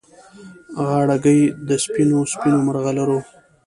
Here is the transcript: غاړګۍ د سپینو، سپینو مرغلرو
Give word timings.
غاړګۍ 0.87 1.41
د 1.67 1.69
سپینو، 1.83 2.19
سپینو 2.31 2.59
مرغلرو 2.67 3.19